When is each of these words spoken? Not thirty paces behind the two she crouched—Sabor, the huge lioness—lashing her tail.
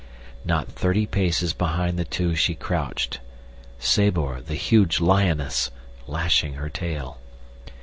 Not 0.43 0.67
thirty 0.67 1.05
paces 1.05 1.53
behind 1.53 1.99
the 1.99 2.05
two 2.05 2.33
she 2.33 2.55
crouched—Sabor, 2.55 4.41
the 4.41 4.55
huge 4.55 4.99
lioness—lashing 4.99 6.53
her 6.53 6.69
tail. 6.69 7.19